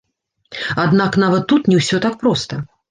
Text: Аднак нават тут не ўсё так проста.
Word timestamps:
Аднак 0.85 1.21
нават 1.27 1.47
тут 1.53 1.71
не 1.73 1.81
ўсё 1.85 2.05
так 2.09 2.13
проста. 2.27 2.65